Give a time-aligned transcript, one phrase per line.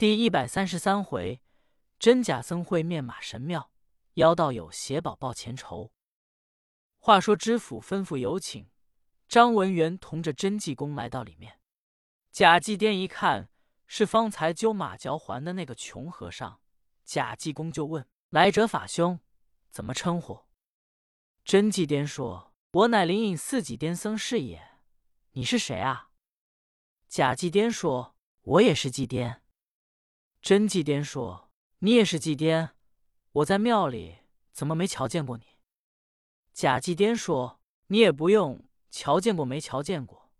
[0.00, 1.42] 第一百三十三回，
[1.98, 3.70] 真假僧会面马神庙，
[4.14, 5.92] 妖道友携宝报前仇。
[6.96, 8.70] 话说知府吩咐有请，
[9.28, 11.60] 张文元同着真济公来到里面。
[12.32, 13.50] 假济颠一看
[13.86, 16.62] 是方才揪马嚼环的那个穷和尚，
[17.04, 19.20] 假济公就问：“来者法兄，
[19.70, 20.46] 怎么称呼？”
[21.44, 24.78] 真济颠说：“我乃灵隐寺济颠僧是也。
[25.32, 26.08] 你是谁啊？”
[27.06, 29.42] 假济颠说：“我也是济颠。”
[30.40, 31.50] 真祭颠说
[31.80, 32.70] ：“你也是祭颠？
[33.32, 34.20] 我在庙里
[34.52, 35.44] 怎么没瞧见过你？”
[36.52, 40.32] 假祭颠说：“你也不用瞧见过没瞧见过，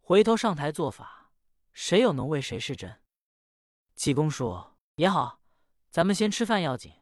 [0.00, 1.30] 回头上台做法，
[1.72, 3.00] 谁又能为谁是真。”
[3.94, 5.40] 济公说：“也好，
[5.90, 6.92] 咱们先吃饭要紧，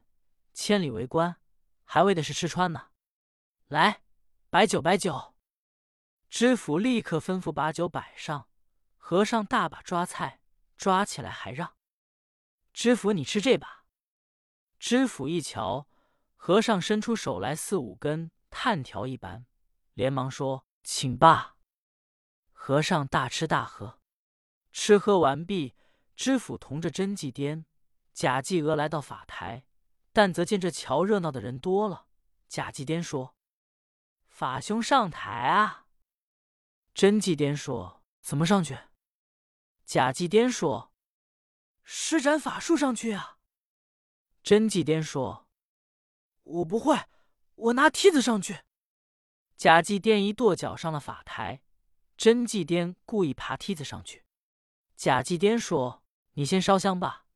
[0.53, 1.37] 千里为官，
[1.85, 2.89] 还为的是吃穿呢。
[3.69, 4.03] 来，
[4.51, 5.35] 摆酒，摆酒。”
[6.29, 8.49] 知府立刻吩咐把酒摆上，
[8.99, 10.41] 和尚大把抓菜，
[10.77, 11.75] 抓起来还让。
[12.75, 13.87] 知府，你吃这把。
[14.81, 15.89] 知府一瞧，
[16.35, 19.47] 和尚伸出手来四五根炭条一般，
[19.95, 21.57] 连忙说：“请罢。”
[22.53, 24.01] 和尚大吃大喝，
[24.73, 25.75] 吃喝完毕，
[26.17, 27.65] 知府同着真济颠、
[28.13, 29.65] 贾继娥来到法台，
[30.13, 32.09] 但则见这瞧热闹的人多了。
[32.49, 33.37] 假祭颠说
[34.27, 35.87] ：“法兄上台啊！”
[36.93, 38.77] 真济颠说：“怎么上去？”
[39.87, 40.91] 假祭颠说。
[41.85, 43.39] 施展法术上去啊！
[44.43, 45.47] 真济颠说
[46.43, 46.99] ：“我不会，
[47.55, 48.63] 我拿梯子上去。”
[49.57, 51.63] 贾继颠一跺脚上了法台，
[52.17, 54.25] 真济颠故意爬梯子上去。
[54.97, 56.03] 贾继颠说
[56.35, 57.27] ：“你先烧香吧。”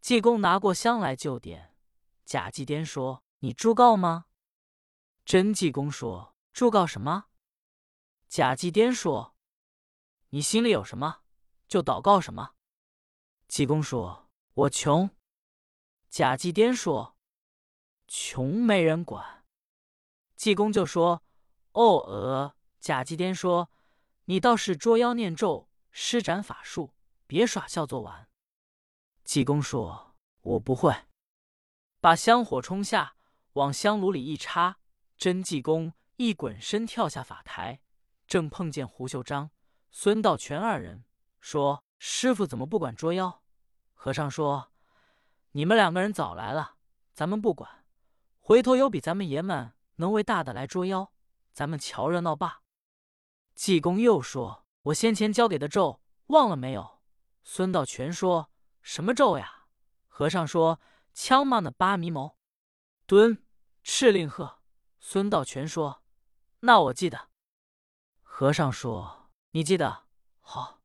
[0.00, 1.74] 济公拿过香来就点。
[2.24, 4.26] 假祭颠说：“你祝告吗？”
[5.24, 7.26] 真济公说：“祝告什么？”
[8.28, 9.36] 假祭颠说
[10.30, 11.22] ：“你心里有什么，
[11.68, 12.54] 就祷告什么。”
[13.48, 15.08] 济公说：“我穷。”
[16.10, 17.16] 贾济颠说
[18.08, 19.44] ：“穷没人管。”
[20.34, 21.22] 济公就说
[21.72, 23.70] ：“哦呃。”贾济颠说
[24.26, 26.92] ：“你倒是捉妖念咒，施展法术，
[27.26, 28.28] 别耍笑作完。”
[29.22, 30.92] 济公说：“我不会。”
[32.00, 33.16] 把香火冲下，
[33.52, 34.80] 往香炉里一插，
[35.16, 37.80] 真济公一滚身跳下法台，
[38.26, 39.50] 正碰见胡秀章、
[39.90, 41.04] 孙道全二人，
[41.40, 41.84] 说。
[41.98, 43.42] 师傅怎么不管捉妖？
[43.98, 44.70] 和尚说
[45.50, 46.76] ：“你们两个人早来了，
[47.12, 47.84] 咱们不管。
[48.38, 51.10] 回头有比咱们爷们能为大的来捉妖，
[51.52, 52.62] 咱们瞧热闹罢。”
[53.56, 57.00] 济公又说：“我先前教给的咒忘了没有？”
[57.42, 58.50] 孙道全说
[58.82, 59.64] ：“什么咒呀？”
[60.06, 60.78] 和尚说
[61.12, 62.36] ：“枪骂那八迷谋。”
[63.06, 63.42] 蹲
[63.82, 64.60] 敕令鹤。
[65.00, 66.02] 孙道全说
[66.60, 67.30] ：“那我记得。”
[68.22, 70.04] 和尚说：“你记得
[70.40, 70.82] 好。”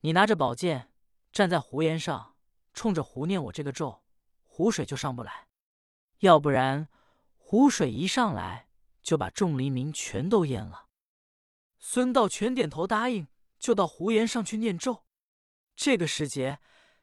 [0.00, 0.92] 你拿着宝剑
[1.32, 2.33] 站在湖沿上，
[2.74, 4.02] 冲着湖念我这个咒，
[4.42, 5.46] 湖水就上不来；
[6.18, 6.88] 要不然，
[7.38, 8.68] 湖水一上来
[9.02, 10.88] 就把众黎民全都淹了。
[11.78, 15.04] 孙道全点头答应，就到湖沿上去念咒。
[15.76, 16.58] 这个时节，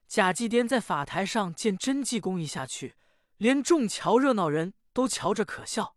[0.08, 2.96] 贾继颠在法台上见真济公一下去，
[3.38, 5.96] 连众瞧热闹人都瞧着可笑。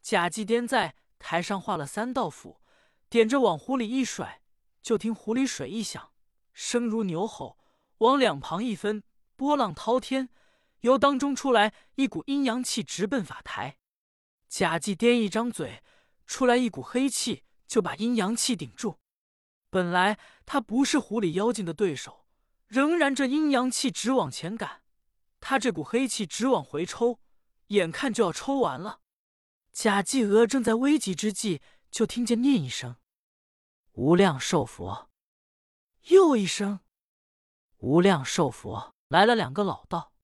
[0.00, 2.60] 贾继颠在台上画了三道符，
[3.08, 4.42] 点着往湖里一甩，
[4.82, 6.12] 就听湖里水一响。
[6.52, 7.58] 声如牛吼，
[7.98, 9.02] 往两旁一分，
[9.36, 10.28] 波浪滔天，
[10.80, 13.78] 由当中出来一股阴阳气，直奔法台。
[14.48, 15.82] 贾继颠一张嘴，
[16.26, 18.98] 出来一股黑气，就把阴阳气顶住。
[19.70, 22.26] 本来他不是狐狸妖精的对手，
[22.66, 24.82] 仍然这阴阳气直往前赶，
[25.40, 27.18] 他这股黑气直往回抽，
[27.68, 29.00] 眼看就要抽完了。
[29.72, 31.60] 贾继娥正在危急之际，
[31.90, 32.94] 就听见念一声
[33.94, 35.10] ：“无量寿佛。”
[36.10, 36.78] 又一声，
[37.84, 40.14] 无量寿佛来了两个老道，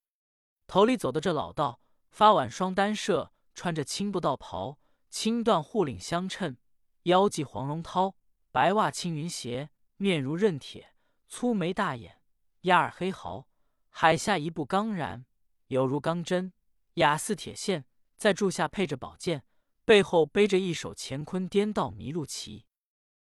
[0.67, 4.79] 头里走的这老道发挽双单射，穿着青布道袍，
[5.11, 6.57] 青缎护领相衬，
[7.03, 8.15] 腰系黄绒绦，
[8.51, 10.95] 白袜青云鞋，面如刃铁，
[11.29, 12.23] 粗眉大眼，
[12.63, 13.47] 压耳黑毫，
[13.91, 15.27] 海下一步刚然，
[15.67, 16.55] 犹如钢针，
[16.95, 17.85] 雅似铁线，
[18.17, 19.45] 在柱下配着宝剑，
[19.85, 22.65] 背后背着一手乾坤颠倒麋鹿旗，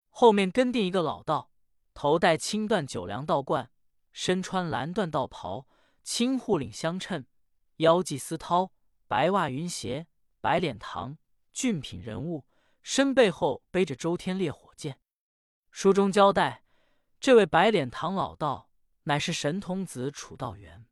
[0.09, 1.51] 后面跟定一个老道。
[1.93, 3.71] 头戴青缎九梁道冠，
[4.17, 5.67] 身穿蓝缎道袍，
[6.01, 7.27] 青护领相衬，
[7.75, 8.71] 腰系丝绦，
[9.09, 10.07] 白袜云鞋，
[10.39, 11.17] 白脸膛，
[11.51, 12.45] 俊品人物，
[12.81, 15.01] 身背后背着周天烈火剑。
[15.69, 16.63] 书中交代，
[17.19, 18.71] 这位白脸堂老道
[19.03, 20.85] 乃是神童子楚道元。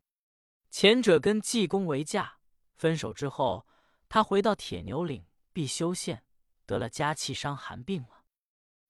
[0.69, 2.39] 前者跟济公为嫁，
[2.75, 3.65] 分手之后，
[4.09, 6.25] 他回到铁牛岭必修县，
[6.65, 8.25] 得了家气伤寒病了。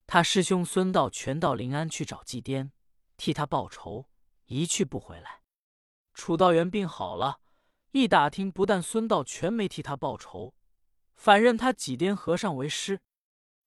[0.08, 2.72] 他师兄孙道全到临安去找济癫，
[3.16, 4.10] 替他报仇，
[4.46, 5.42] 一去不回来。
[6.14, 7.40] 楚道元病好了，
[7.92, 10.54] 一打听，不但孙道全没替他报仇，
[11.16, 13.02] 反认他几颠和尚为师。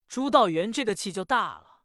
[0.09, 1.83] 朱道元这个气就大了，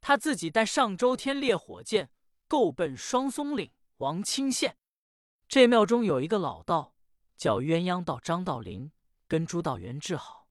[0.00, 2.10] 他自己带上周天烈火箭，
[2.46, 4.76] 够奔双松岭王清县。
[5.48, 6.94] 这庙中有一个老道，
[7.36, 8.92] 叫鸳鸯道张道陵，
[9.26, 10.48] 跟朱道元治好。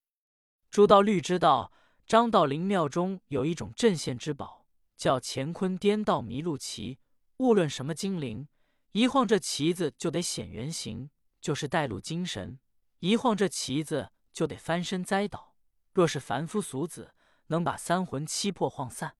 [0.69, 1.71] 朱道律知道
[2.05, 4.67] 张道陵庙中有一种镇县之宝，
[4.97, 6.99] 叫乾坤颠倒迷路旗。
[7.37, 8.47] 无论什么精灵，
[8.91, 11.09] 一晃这旗子就得显原形，
[11.41, 12.59] 就是带路精神，
[12.99, 15.55] 一晃这旗子就得翻身栽倒。
[15.91, 17.13] 若是凡夫俗子，
[17.47, 19.15] 能把三魂七魄晃散。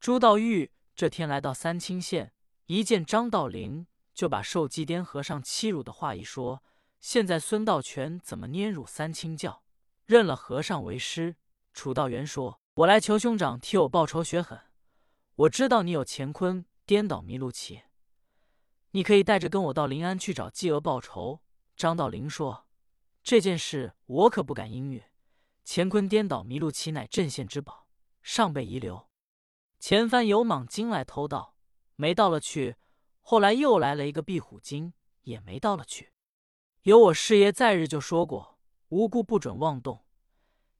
[0.00, 2.32] 朱道玉这天来到三清县，
[2.66, 6.62] 一见张道陵，就把受祭颠和尚欺辱的话一说。
[7.00, 9.62] 现在孙道全怎么捏辱三清教，
[10.06, 11.36] 认了和尚为师？
[11.74, 14.58] 楚道元说：“我来求兄长替我报仇雪恨。
[15.34, 17.82] 我知道你有乾坤。”颠倒迷路旗，
[18.90, 21.40] 你可以带着跟我到临安去找继娥报仇。
[21.76, 22.66] 张道陵说
[23.24, 25.02] ：“这件事我可不敢应允。
[25.64, 27.88] 乾坤颠倒迷路旗乃镇县之宝，
[28.22, 29.08] 上辈遗留。
[29.80, 31.56] 前番有蟒精来偷盗，
[31.96, 32.74] 没到了去；
[33.22, 34.92] 后来又来了一个壁虎精，
[35.22, 36.12] 也没到了去。
[36.82, 38.58] 有我师爷在日就说过，
[38.88, 40.04] 无辜不准妄动。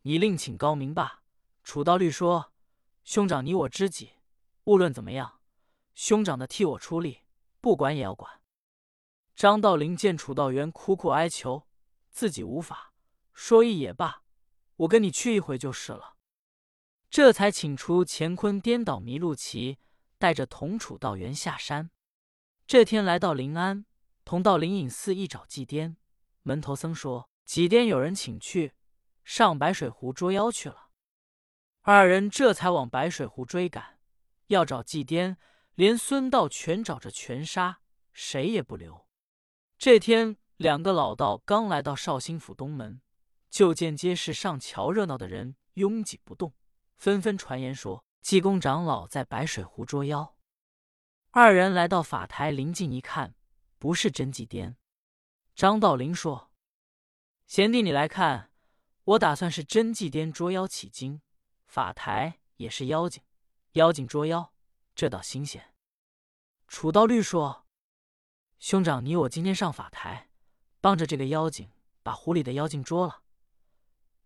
[0.02, 1.22] 你另请高明吧。”
[1.64, 2.52] 楚道律说
[3.04, 4.10] ：“兄长，你我知己，
[4.64, 5.40] 无论怎么样。”
[5.94, 7.22] 兄长的替我出力，
[7.60, 8.40] 不管也要管。
[9.34, 11.66] 张道陵见楚道元苦苦哀求，
[12.10, 12.92] 自己无法，
[13.32, 14.22] 说一也罢，
[14.76, 16.16] 我跟你去一回就是了。
[17.10, 19.78] 这才请出乾坤颠倒迷路旗，
[20.18, 21.90] 带着同楚道元下山。
[22.66, 23.86] 这天来到临安，
[24.24, 25.96] 同到灵隐寺一找祭颠。
[26.42, 28.72] 门头僧说：“祭颠有人请去，
[29.22, 30.90] 上白水湖捉妖去了。”
[31.82, 33.98] 二人这才往白水湖追赶，
[34.48, 35.36] 要找祭颠。
[35.74, 37.80] 连孙道全找着全杀，
[38.12, 39.08] 谁也不留。
[39.76, 43.00] 这天，两个老道刚来到绍兴府东门，
[43.50, 46.54] 就见街市上瞧热闹的人拥挤不动，
[46.96, 50.36] 纷纷传言说济公长老在白水湖捉妖。
[51.32, 53.34] 二人来到法台，临近一看，
[53.80, 54.76] 不是真济颠。
[55.56, 56.52] 张道陵说
[57.48, 58.52] ：“贤弟，你来看，
[59.02, 61.20] 我打算是真济颠捉妖起经，
[61.66, 63.24] 法台也是妖精，
[63.72, 64.53] 妖精捉妖。”
[64.94, 65.74] 这倒新鲜。
[66.68, 67.66] 楚道律说
[68.58, 70.30] ：“兄长，你我今天上法台，
[70.80, 71.70] 帮着这个妖精
[72.02, 73.22] 把湖里的妖精捉了。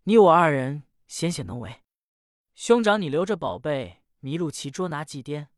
[0.05, 1.83] 你我二人显显能为。
[2.55, 5.49] 兄长，你留着宝贝麋鹿旗捉拿祭颠，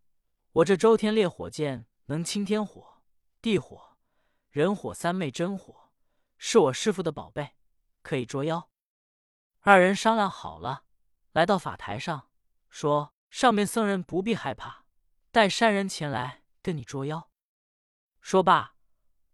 [0.52, 3.02] 我这周天烈火剑能清天火、
[3.40, 3.96] 地火、
[4.50, 5.92] 人火三昧真火，
[6.36, 7.56] 是我师傅的宝贝，
[8.02, 8.70] 可以捉妖。”
[9.60, 10.84] 二人商量好了，
[11.32, 12.30] 来到法台上，
[12.68, 14.79] 说：“上面僧人不必害怕。”
[15.32, 17.30] 带山人前来跟你捉妖。
[18.20, 18.74] 说罢，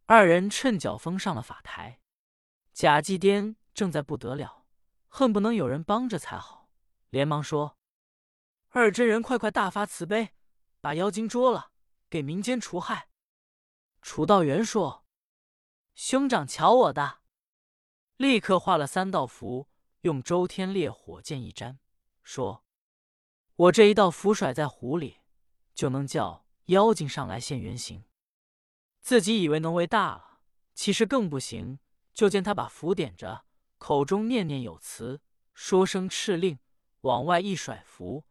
[0.04, 2.00] 二人趁脚风上了法台。
[2.72, 4.66] 贾继颠正在不得了，
[5.08, 6.68] 恨不能有人帮着才好，
[7.08, 7.78] 连忙说
[8.68, 10.34] ：“二真人，快快大发慈悲，
[10.82, 11.72] 把妖精捉了，
[12.10, 13.08] 给民间除害。”
[14.02, 15.06] 楚道元说
[15.96, 17.20] ：“兄长瞧我的！”
[18.18, 19.70] 立刻画了三道符，
[20.02, 21.78] 用周天烈火箭一沾，
[22.22, 22.64] 说
[23.56, 25.20] ：“我这一道符甩在湖里。”
[25.76, 28.02] 就能叫妖精上来现原形，
[29.00, 30.40] 自己以为能为大了，
[30.74, 31.78] 其实更不行。
[32.14, 33.44] 就见他把符点着，
[33.76, 35.20] 口中念念有词，
[35.52, 36.58] 说声敕令，
[37.02, 38.24] 往外一甩符，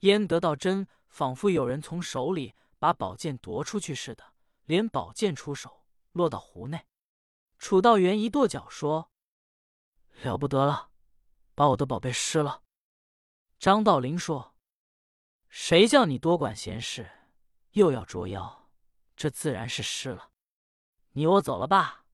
[0.00, 4.24] 焉得到真，仿佛有人从手里把宝剑夺出去似的，
[4.64, 6.86] 连宝剑出手，落到湖内。
[7.58, 9.10] 楚道元一跺脚说
[10.24, 10.88] ：“了不得了，
[11.54, 12.62] 把我的宝贝失了。”
[13.60, 14.55] 张道陵说。
[15.58, 17.10] 谁叫你多管闲事，
[17.70, 18.68] 又要捉妖？
[19.16, 20.30] 这自然是失了。
[21.12, 22.04] 你我走了吧，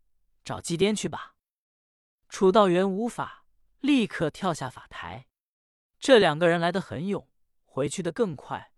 [0.44, 1.34] 找祭颠去吧。
[2.28, 3.44] 楚道元无法，
[3.80, 5.26] 立刻跳下法台。
[5.99, 7.28] 这两个人来得很勇，
[7.64, 8.72] 回去的更快。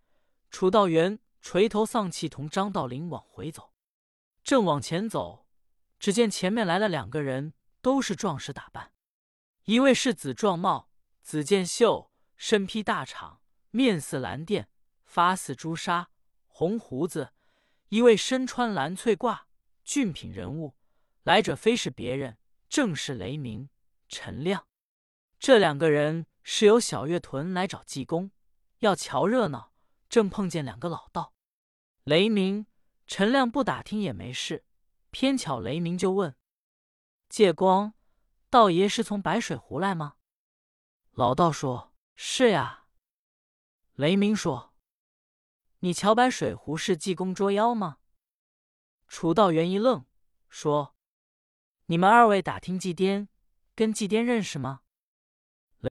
[0.50, 3.74] 楚道元垂头丧气，同张道陵往回走。
[4.42, 5.46] 正往前走，
[5.98, 7.52] 只见前面来了两个人，
[7.82, 8.94] 都是壮士打扮。
[9.64, 10.88] 一位是紫壮帽、
[11.20, 13.40] 紫剑袖，身披大氅。
[13.74, 14.68] 面似蓝靛，
[15.04, 16.08] 发似朱砂，
[16.46, 17.32] 红胡子；
[17.88, 19.46] 一位身穿蓝翠褂，
[19.82, 20.76] 俊品人物。
[21.24, 22.38] 来者非是别人，
[22.68, 23.68] 正是雷鸣、
[24.08, 24.68] 陈亮。
[25.40, 28.30] 这两个人是由小月屯来找济公，
[28.78, 29.72] 要瞧热闹，
[30.08, 31.32] 正碰见两个老道。
[32.04, 32.66] 雷鸣、
[33.08, 34.64] 陈亮不打听也没事，
[35.10, 36.36] 偏巧雷鸣就问
[37.28, 37.94] ：“借光，
[38.48, 40.14] 道爷是从白水湖来吗？”
[41.10, 42.82] 老道说：“是呀。”
[43.94, 44.74] 雷鸣说
[45.78, 47.98] ：“你瞧，白水壶是济公捉妖吗？”
[49.06, 50.04] 楚道元一愣，
[50.48, 50.96] 说
[51.86, 53.28] ：“你们二位打听祭颠，
[53.76, 54.80] 跟祭颠认识吗？”